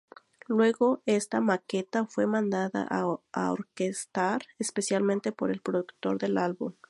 [0.47, 6.73] Luego esta maqueta fue mandada a orquestar especialmente por el productor del álbum.